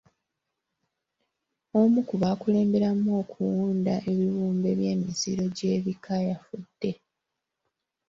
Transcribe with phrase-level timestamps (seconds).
[1.79, 6.91] Omu ku baakulemberamu okuwunda ebibumbe by'emiziro gy'ebika yafudde.